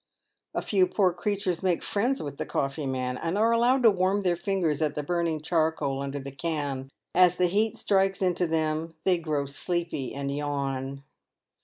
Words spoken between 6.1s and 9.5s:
the can; as the heat strikes into them they grow